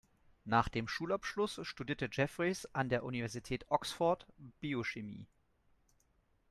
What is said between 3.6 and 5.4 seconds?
Oxford Biochemie.